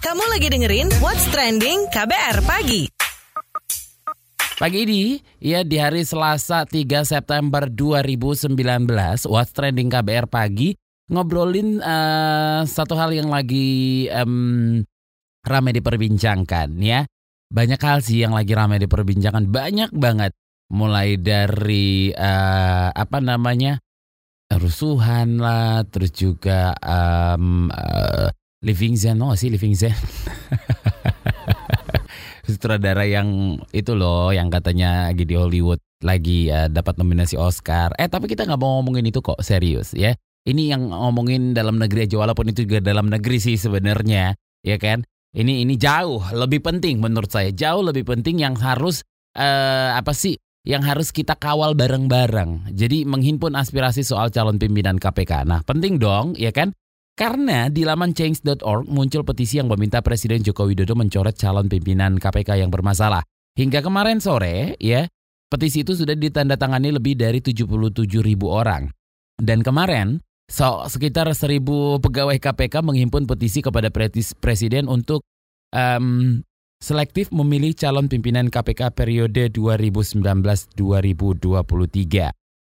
[0.00, 2.88] Kamu lagi dengerin What's Trending KBR Pagi.
[4.56, 8.56] Pagi ini, ya di hari Selasa 3 September 2019,
[9.28, 10.72] What's Trending KBR Pagi
[11.12, 14.80] ngobrolin uh, satu hal yang lagi um,
[15.44, 17.04] ramai diperbincangkan ya.
[17.52, 20.32] Banyak hal sih yang lagi ramai diperbincangkan, banyak banget.
[20.72, 23.76] Mulai dari uh, apa namanya
[24.48, 28.31] rusuhan lah, terus juga um, uh,
[28.62, 29.92] living zen, oh sih living zen.
[32.46, 37.94] Sutradara yang itu loh, yang katanya lagi di Hollywood lagi uh, dapat nominasi Oscar.
[37.98, 40.14] Eh tapi kita nggak mau ngomongin itu kok serius ya.
[40.42, 44.34] Ini yang ngomongin dalam negeri aja walaupun itu juga dalam negeri sih sebenarnya,
[44.66, 45.06] ya kan?
[45.32, 49.06] Ini ini jauh lebih penting menurut saya, jauh lebih penting yang harus
[49.38, 50.34] uh, apa sih?
[50.62, 52.74] Yang harus kita kawal bareng-bareng.
[52.74, 55.42] Jadi menghimpun aspirasi soal calon pimpinan KPK.
[55.42, 56.70] Nah, penting dong, ya kan?
[57.12, 62.64] Karena di laman change.org muncul petisi yang meminta Presiden Joko Widodo mencoret calon pimpinan KPK
[62.64, 63.20] yang bermasalah.
[63.52, 65.04] Hingga kemarin sore, ya,
[65.52, 68.88] petisi itu sudah ditandatangani lebih dari 77 ribu orang.
[69.36, 75.24] Dan kemarin, So, sekitar seribu pegawai KPK menghimpun petisi kepada Presiden untuk
[75.72, 76.44] um,
[76.76, 80.76] selektif memilih calon pimpinan KPK periode 2019-2023.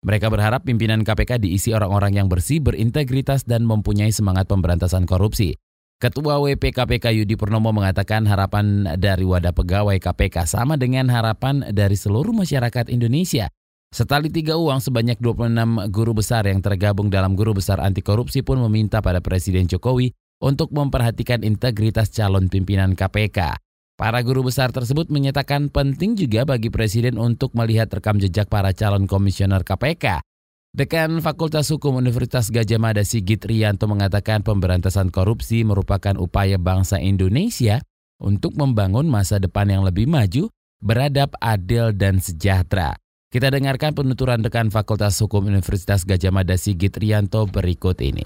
[0.01, 5.57] Mereka berharap pimpinan KPK diisi orang-orang yang bersih, berintegritas, dan mempunyai semangat pemberantasan korupsi.
[6.01, 11.97] Ketua WP KPK Yudi Purnomo mengatakan harapan dari wadah pegawai KPK sama dengan harapan dari
[11.97, 13.53] seluruh masyarakat Indonesia–
[13.91, 18.63] Setali tiga uang sebanyak 26 guru besar yang tergabung dalam guru besar anti korupsi pun
[18.63, 23.59] meminta pada Presiden Jokowi untuk memperhatikan integritas calon pimpinan KPK.
[24.01, 29.05] Para guru besar tersebut menyatakan penting juga bagi Presiden untuk melihat rekam jejak para calon
[29.05, 30.25] komisioner KPK.
[30.73, 37.85] Dekan Fakultas Hukum Universitas Gajah Mada Sigit Rianto mengatakan pemberantasan korupsi merupakan upaya bangsa Indonesia
[38.17, 40.49] untuk membangun masa depan yang lebih maju,
[40.81, 42.97] beradab, adil, dan sejahtera.
[43.29, 48.25] Kita dengarkan penuturan dekan Fakultas Hukum Universitas Gajah Mada Sigit Rianto berikut ini.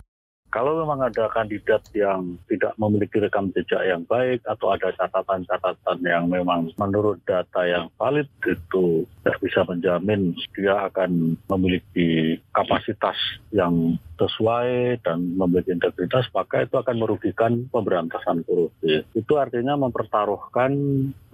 [0.55, 6.31] Kalau memang ada kandidat yang tidak memiliki rekam jejak yang baik atau ada catatan-catatan yang
[6.31, 13.19] memang menurut data yang valid itu tidak bisa menjamin dia akan memiliki kapasitas
[13.51, 19.03] yang sesuai dan memiliki integritas, maka itu akan merugikan pemberantasan korupsi.
[19.11, 20.71] Itu artinya mempertaruhkan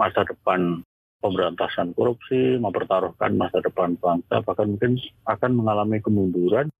[0.00, 0.80] masa depan
[1.20, 4.96] pemberantasan korupsi, mempertaruhkan masa depan bangsa, bahkan mungkin
[5.28, 6.72] akan mengalami kemunduran.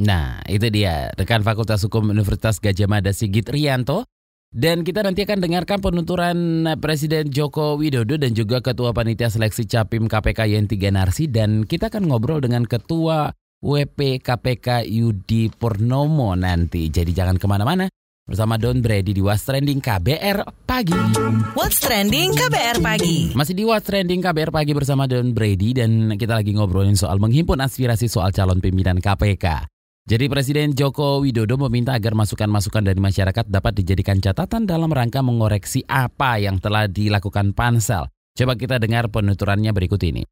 [0.00, 4.08] Nah, itu dia rekan Fakultas Hukum Universitas Gajah Mada Sigit Rianto.
[4.50, 10.10] Dan kita nanti akan dengarkan penuturan Presiden Joko Widodo dan juga Ketua Panitia Seleksi Capim
[10.10, 11.30] KPK Yenti Ganarsi.
[11.30, 13.30] Dan kita akan ngobrol dengan Ketua
[13.62, 16.90] WP KPK Yudi Purnomo nanti.
[16.90, 17.86] Jadi jangan ke mana-mana
[18.26, 20.98] bersama Don Brady di What's Trending KBR Pagi.
[21.54, 23.30] What's Trending KBR Pagi.
[23.36, 27.62] Masih di What's Trending KBR Pagi bersama Don Brady dan kita lagi ngobrolin soal menghimpun
[27.62, 29.78] aspirasi soal calon pimpinan KPK.
[30.10, 35.86] Jadi Presiden Joko Widodo meminta agar masukan-masukan dari masyarakat dapat dijadikan catatan dalam rangka mengoreksi
[35.86, 38.10] apa yang telah dilakukan pansel.
[38.34, 40.26] Coba kita dengar penuturannya berikut ini.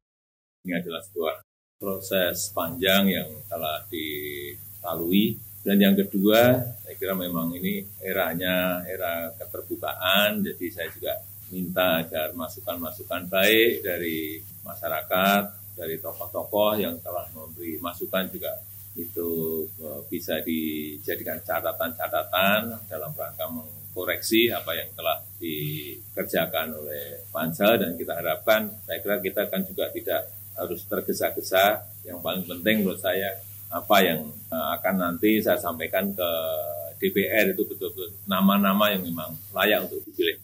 [0.67, 1.35] Ini adalah sebuah
[1.79, 10.43] proses panjang yang telah dilalui dan yang kedua, saya kira memang ini eranya era keterbukaan,
[10.43, 11.23] jadi saya juga
[11.55, 15.43] minta agar masukan-masukan baik dari masyarakat,
[15.79, 18.59] dari tokoh-tokoh yang telah memberi masukan juga
[18.99, 19.29] itu
[19.79, 28.19] e, bisa dijadikan catatan-catatan dalam rangka mengkoreksi apa yang telah dikerjakan oleh pansel dan kita
[28.19, 30.27] harapkan saya kira kita kan juga tidak
[30.59, 33.31] harus tergesa-gesa yang paling penting menurut saya
[33.69, 36.29] apa yang uh, akan nanti saya sampaikan ke
[36.99, 40.35] DPR itu betul-betul nama-nama yang memang layak untuk dipilih.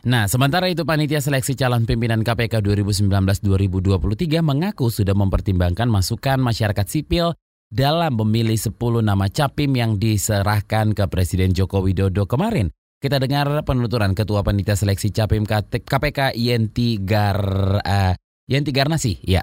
[0.00, 7.36] Nah, sementara itu Panitia Seleksi Calon Pimpinan KPK 2019-2023 mengaku sudah mempertimbangkan masukan masyarakat sipil
[7.68, 8.72] dalam memilih 10
[9.04, 12.72] nama capim yang diserahkan ke Presiden Joko Widodo kemarin.
[13.00, 17.40] Kita dengar penuturan Ketua Panitia Seleksi Capim KPK Yenti Gar
[17.80, 18.12] uh,
[18.48, 19.20] Yenti Garnasi.
[19.24, 19.40] Ya.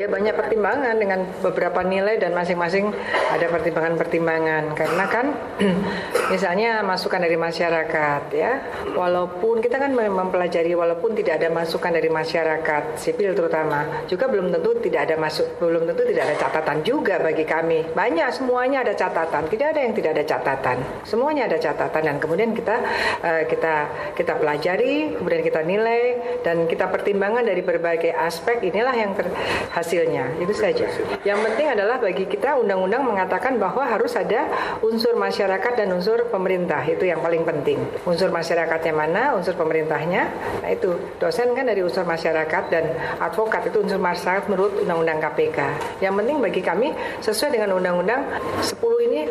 [0.00, 2.88] Ya banyak pertimbangan dengan beberapa nilai dan masing-masing
[3.36, 4.72] ada pertimbangan-pertimbangan.
[4.72, 5.36] Karena kan
[6.32, 8.64] misalnya masukan dari masyarakat ya.
[8.96, 14.80] Walaupun kita kan mempelajari walaupun tidak ada masukan dari masyarakat sipil terutama juga belum tentu
[14.80, 17.92] tidak ada masuk belum tentu tidak ada catatan juga bagi kami.
[17.92, 19.52] Banyak semuanya ada catatan.
[19.52, 20.80] Tidak ada yang tidak ada catatan.
[21.04, 22.76] Semuanya ada catatan dan kemudian kita
[23.20, 23.74] uh, kita
[24.16, 28.64] kita pelajari kemudian kita nilai dan kita pertimbangan dari berbagai aspek.
[28.64, 30.38] Inilah yang terhasil hasilnya.
[30.38, 30.86] Itu saja.
[31.26, 34.46] Yang penting adalah bagi kita undang-undang mengatakan bahwa harus ada
[34.86, 36.78] unsur masyarakat dan unsur pemerintah.
[36.86, 37.82] Itu yang paling penting.
[38.06, 40.30] Unsur masyarakatnya mana, unsur pemerintahnya.
[40.62, 45.58] Nah itu dosen kan dari unsur masyarakat dan advokat itu unsur masyarakat menurut undang-undang KPK.
[45.98, 46.88] Yang penting bagi kami
[47.18, 48.22] sesuai dengan undang-undang
[48.62, 49.26] 10 ini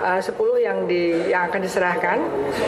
[0.00, 0.32] uh, 10
[0.64, 2.18] yang di yang akan diserahkan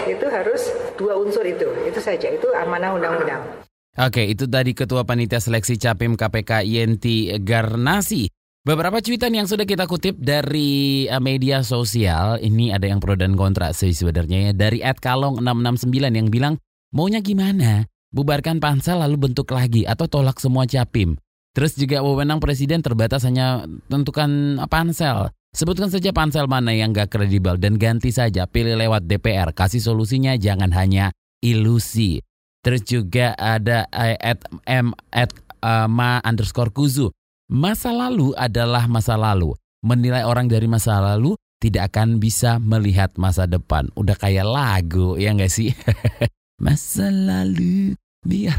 [0.04, 0.68] itu harus
[1.00, 1.72] dua unsur itu.
[1.88, 2.28] Itu saja.
[2.28, 3.65] Itu amanah undang-undang.
[3.96, 8.28] Oke, itu tadi Ketua Panitia Seleksi Capim KPK Yenti Garnasi.
[8.60, 13.32] Beberapa cuitan yang sudah kita kutip dari uh, media sosial, ini ada yang pro dan
[13.40, 14.52] kontra sih sebenarnya ya.
[14.52, 16.60] Dari Ed Kalong 669 yang bilang,
[16.92, 17.88] maunya gimana?
[18.12, 21.16] Bubarkan pansel lalu bentuk lagi atau tolak semua capim.
[21.56, 25.32] Terus juga wewenang presiden terbatas hanya tentukan pansel.
[25.56, 29.56] Sebutkan saja pansel mana yang gak kredibel dan ganti saja pilih lewat DPR.
[29.56, 32.25] Kasih solusinya jangan hanya ilusi.
[32.66, 35.30] Terus juga ada eh, at m at
[35.62, 37.14] uh, ma underscore kuzu.
[37.46, 39.54] Masa lalu adalah masa lalu.
[39.86, 43.86] Menilai orang dari masa lalu tidak akan bisa melihat masa depan.
[43.94, 45.70] Udah kayak lagu ya nggak sih?
[46.66, 47.94] masa lalu
[48.26, 48.58] biar.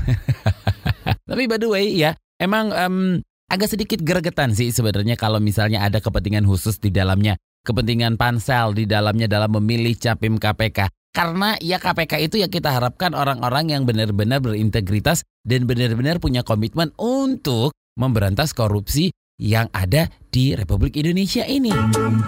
[1.27, 3.19] Tapi by the way ya, emang um,
[3.51, 7.35] agak sedikit gregetan sih sebenarnya kalau misalnya ada kepentingan khusus di dalamnya.
[7.67, 10.87] Kepentingan pansel di dalamnya dalam memilih capim KPK.
[11.17, 16.93] Karena ya KPK itu ya kita harapkan orang-orang yang benar-benar berintegritas dan benar-benar punya komitmen
[16.93, 19.09] untuk memberantas korupsi
[19.41, 21.73] yang ada di Republik Indonesia ini.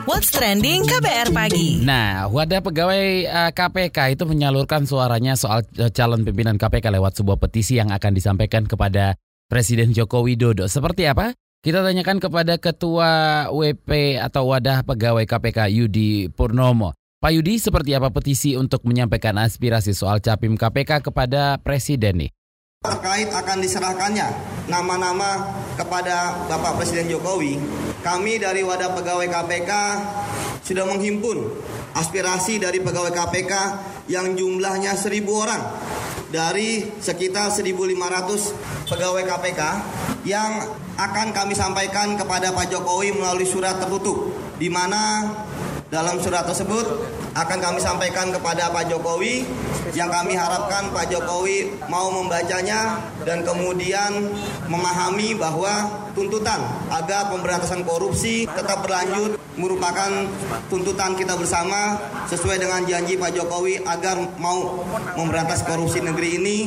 [0.10, 1.86] What's trending KBR pagi?
[1.86, 7.38] Nah, wadah pegawai uh, KPK itu menyalurkan suaranya soal uh, calon pimpinan KPK lewat sebuah
[7.38, 9.14] petisi yang akan disampaikan kepada
[9.46, 10.66] Presiden Joko Widodo.
[10.66, 11.38] Seperti apa?
[11.62, 16.99] Kita tanyakan kepada Ketua WP atau Wadah Pegawai KPK Yudi Purnomo.
[17.20, 22.32] Pak Yudi, seperti apa petisi untuk menyampaikan aspirasi soal capim KPK kepada Presiden nih?
[22.80, 24.24] Terkait akan diserahkannya
[24.72, 27.60] nama-nama kepada Bapak Presiden Jokowi,
[28.08, 29.72] kami dari Wadah Pegawai KPK
[30.64, 31.44] sudah menghimpun
[31.92, 33.54] aspirasi dari pegawai KPK
[34.08, 35.60] yang jumlahnya seribu orang
[36.32, 39.62] dari sekitar 1.500 pegawai KPK
[40.24, 45.28] yang akan kami sampaikan kepada Pak Jokowi melalui surat tertutup di mana
[45.90, 46.86] dalam surat tersebut
[47.34, 49.42] akan kami sampaikan kepada Pak Jokowi
[49.98, 54.30] yang kami harapkan Pak Jokowi mau membacanya dan kemudian
[54.70, 55.90] memahami bahwa
[56.20, 56.60] tuntutan
[56.92, 60.28] agar pemberantasan korupsi tetap berlanjut merupakan
[60.68, 61.96] tuntutan kita bersama
[62.28, 64.84] sesuai dengan janji Pak Jokowi agar mau
[65.16, 66.58] memberantas korupsi negeri ini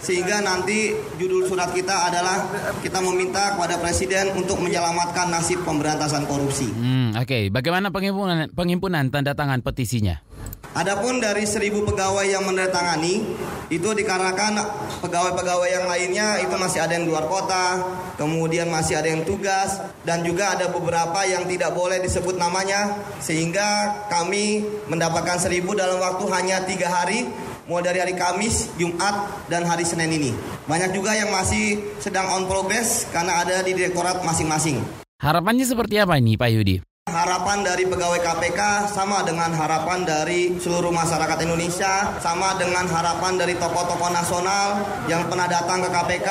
[0.00, 2.48] sehingga nanti judul surat kita adalah
[2.80, 6.72] kita meminta kepada Presiden untuk menyelamatkan nasib pemberantasan korupsi.
[6.72, 7.42] Hmm, Oke, okay.
[7.52, 10.24] bagaimana pengimpunan, pengimpunan tanda tangan petisinya?
[10.72, 13.20] Adapun dari seribu pegawai yang menandatangani
[13.68, 14.56] itu dikarenakan
[15.02, 17.82] pegawai-pegawai yang lainnya itu masih ada yang luar kota,
[18.14, 24.06] kemudian masih ada yang tugas dan juga ada beberapa yang tidak boleh disebut namanya sehingga
[24.06, 27.26] kami mendapatkan seribu dalam waktu hanya tiga hari
[27.66, 30.30] mulai dari hari Kamis, Jumat, dan hari Senin ini.
[30.66, 34.82] Banyak juga yang masih sedang on progress karena ada di direktorat masing-masing.
[35.22, 36.91] Harapannya seperti apa ini Pak Yudi?
[37.12, 43.58] Harapan dari pegawai KPK sama dengan harapan dari seluruh masyarakat Indonesia, sama dengan harapan dari
[43.58, 46.28] tokoh-tokoh nasional yang pernah datang ke KPK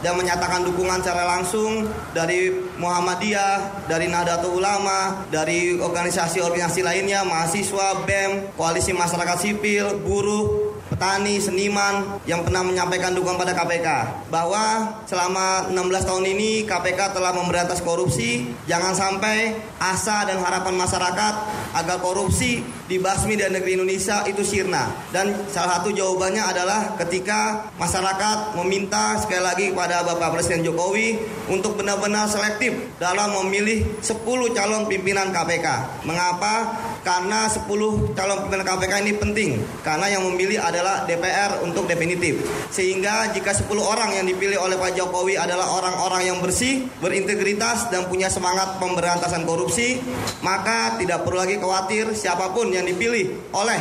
[0.00, 8.56] dan menyatakan dukungan secara langsung dari Muhammadiyah, dari Nahdlatul Ulama, dari organisasi-organisasi lainnya, mahasiswa, BEM,
[8.56, 13.88] koalisi masyarakat sipil, buruh, petani, seniman yang pernah menyampaikan dukungan pada KPK
[14.28, 18.52] bahwa selama 16 tahun ini KPK telah memberantas korupsi.
[18.68, 21.34] Jangan sampai asa dan harapan masyarakat
[21.72, 22.60] agar korupsi
[22.92, 24.92] dibasmi dari negeri Indonesia itu sirna.
[25.08, 31.16] Dan salah satu jawabannya adalah ketika masyarakat meminta sekali lagi kepada Bapak Presiden Jokowi
[31.48, 34.20] untuk benar-benar selektif dalam memilih 10
[34.52, 35.66] calon pimpinan KPK.
[36.04, 36.54] Mengapa?
[37.02, 37.66] Karena 10
[38.14, 39.50] calon pimpinan KPK ini penting.
[39.82, 42.42] Karena yang memilih adalah DPR untuk definitif.
[42.70, 48.06] Sehingga jika 10 orang yang dipilih oleh Pak Jokowi adalah orang-orang yang bersih, berintegritas dan
[48.06, 49.98] punya semangat pemberantasan korupsi,
[50.40, 53.78] maka tidak perlu lagi khawatir siapa pun yang dipilih oleh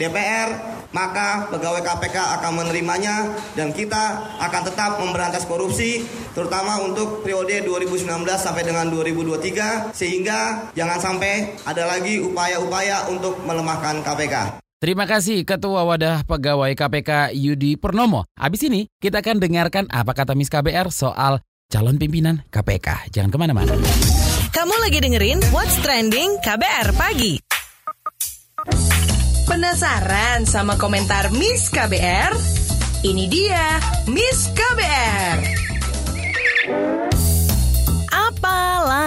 [0.00, 6.04] DPR maka pegawai KPK akan menerimanya dan kita akan tetap memberantas korupsi
[6.36, 14.04] terutama untuk periode 2019 sampai dengan 2023 sehingga jangan sampai ada lagi upaya-upaya untuk melemahkan
[14.04, 14.60] KPK.
[14.82, 18.26] Terima kasih Ketua Wadah Pegawai KPK Yudi Purnomo.
[18.34, 21.38] Habis ini kita akan dengarkan apa kata Miss KBR soal
[21.70, 23.14] calon pimpinan KPK.
[23.14, 23.72] Jangan ke mana-mana.
[24.50, 27.51] Kamu lagi dengerin What's Trending KBR Pagi.
[29.44, 32.32] Penasaran sama komentar Miss KBR?
[33.02, 35.62] Ini dia Miss KBR.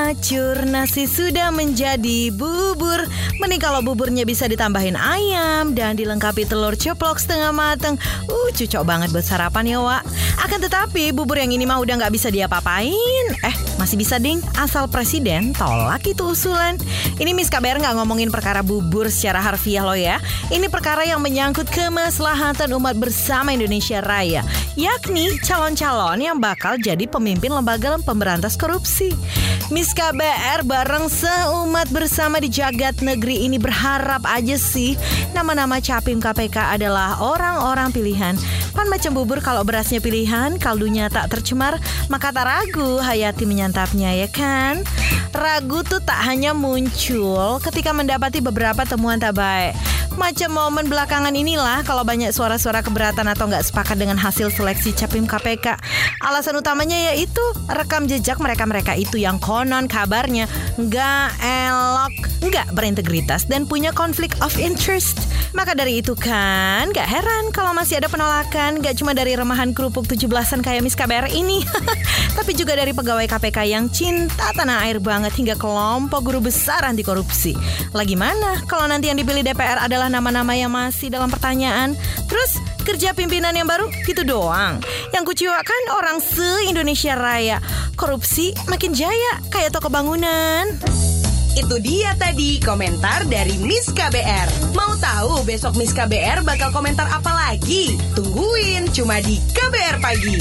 [0.06, 3.04] hancur, nasi sudah menjadi bubur.
[3.42, 7.98] Mending kalau buburnya bisa ditambahin ayam dan dilengkapi telur ceplok setengah mateng.
[8.30, 10.06] Uh, cocok banget buat sarapan ya, Wak.
[10.46, 13.26] Akan tetapi bubur yang ini mah udah nggak bisa diapa-apain.
[13.44, 16.80] Eh, masih bisa ding, asal presiden tolak itu usulan.
[17.20, 20.20] Ini Miss KBR nggak ngomongin perkara bubur secara harfiah loh ya.
[20.52, 24.42] Ini perkara yang menyangkut kemaslahatan umat bersama Indonesia Raya,
[24.80, 29.16] yakni calon-calon yang bakal jadi pemimpin lembaga pemberantas korupsi.
[29.74, 34.94] Miss KBR bareng seumat bersama di jagat negeri ini berharap aja sih
[35.34, 38.38] nama-nama capim KPK adalah orang-orang pilihan.
[38.76, 41.80] Pan macam bubur kalau berasnya pilihan, kaldunya tak tercemar,
[42.12, 44.86] maka tak ragu Hayati menyantapnya ya kan?
[45.34, 49.74] Ragu tuh tak hanya muncul ketika mendapati beberapa temuan tak baik.
[50.16, 55.28] Macam momen belakangan inilah kalau banyak suara-suara keberatan atau nggak sepakat dengan hasil seleksi capim
[55.28, 55.76] KPK.
[56.24, 60.48] Alasan utamanya yaitu rekam jejak mereka-mereka itu yang konon kabarnya
[60.80, 62.16] nggak elok,
[62.48, 65.20] nggak berintegritas dan punya konflik of interest.
[65.52, 70.08] Maka dari itu kan nggak heran kalau masih ada penolakan nggak cuma dari remahan kerupuk
[70.08, 71.64] 17-an kayak Miss KBR ini,
[72.40, 77.04] tapi juga dari pegawai KPK yang cinta tanah air banget hingga kelompok guru besar anti
[77.04, 77.56] korupsi.
[77.92, 81.94] Lagi mana kalau nanti yang dipilih DPR adalah nama-nama yang masih dalam pertanyaan.
[82.30, 84.80] Terus kerja pimpinan yang baru gitu doang.
[85.12, 87.58] Yang kuciwakan orang se-Indonesia Raya.
[87.98, 90.68] Korupsi makin jaya kayak toko bangunan.
[91.56, 94.76] Itu dia tadi komentar dari Miss KBR.
[94.76, 97.96] Mau tahu besok Miss KBR bakal komentar apa lagi?
[98.12, 100.38] Tungguin cuma di KBR Pagi.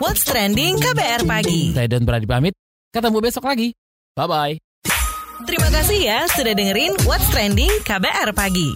[0.00, 1.72] What's trending KBR pagi.
[1.76, 2.54] Saya Don Brady pamit.
[2.92, 3.76] Ketemu besok lagi.
[4.16, 4.65] Bye-bye.
[5.46, 8.74] Terima kasih ya sudah dengerin What's Trending KBR pagi.